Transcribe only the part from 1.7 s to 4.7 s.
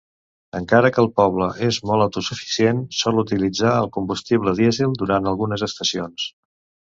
molt auto-suficient, sol utilitzar el combustible